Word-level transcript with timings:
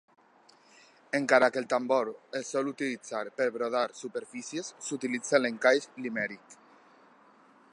Encara 1.17 1.49
que 1.57 1.61
el 1.63 1.67
tambour 1.73 2.09
es 2.39 2.49
sol 2.55 2.71
utilitzar 2.71 3.21
per 3.41 3.47
brodar 3.59 3.83
superfícies, 3.99 4.73
s"utilitza 4.87 5.37
a 5.39 5.41
l"encaix 5.43 5.89
Limerick. 6.07 6.57